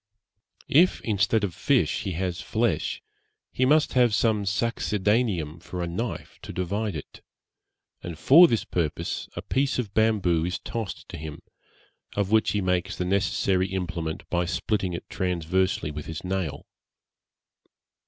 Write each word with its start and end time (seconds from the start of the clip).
If, 0.67 0.99
instead 1.01 1.43
of 1.43 1.53
fish, 1.53 2.01
he 2.05 2.13
has 2.13 2.41
flesh, 2.41 3.03
he 3.51 3.65
must 3.65 3.93
have 3.93 4.15
some 4.15 4.45
succedaneum 4.45 5.61
for 5.61 5.83
a 5.83 5.87
knife 5.87 6.39
to 6.41 6.51
divide 6.51 6.95
it; 6.95 7.21
and 8.01 8.17
for 8.17 8.47
this 8.47 8.63
purpose 8.65 9.29
a 9.35 9.43
piece 9.43 9.77
of 9.77 9.93
bamboo 9.93 10.43
is 10.43 10.57
tossed 10.57 11.07
to 11.09 11.17
him, 11.17 11.43
of 12.15 12.31
which 12.31 12.49
he 12.53 12.61
makes 12.61 12.95
the 12.95 13.05
necessary 13.05 13.67
implement 13.67 14.27
by 14.31 14.45
splitting 14.45 14.93
it 14.93 15.07
transversely 15.07 15.91
with 15.91 16.07
his 16.07 16.23
nail. 16.23 16.65